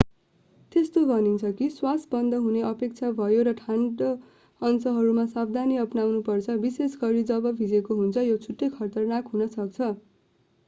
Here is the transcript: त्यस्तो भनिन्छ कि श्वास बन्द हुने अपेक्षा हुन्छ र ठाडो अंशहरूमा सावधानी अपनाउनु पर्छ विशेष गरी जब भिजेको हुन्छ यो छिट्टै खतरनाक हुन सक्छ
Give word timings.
त्यस्तो 0.71 1.01
भनिन्छ 1.07 1.49
कि 1.57 1.65
श्वास 1.73 2.05
बन्द 2.13 2.37
हुने 2.45 2.61
अपेक्षा 2.69 3.09
हुन्छ 3.19 3.43
र 3.47 3.51
ठाडो 3.59 4.07
अंशहरूमा 4.61 5.25
सावधानी 5.33 5.77
अपनाउनु 5.83 6.21
पर्छ 6.29 6.55
विशेष 6.63 6.95
गरी 7.03 7.21
जब 7.27 7.45
भिजेको 7.59 7.99
हुन्छ 7.99 8.23
यो 8.23 8.39
छिट्टै 8.47 8.71
खतरनाक 8.79 9.29
हुन 9.35 9.47
सक्छ 9.51 9.91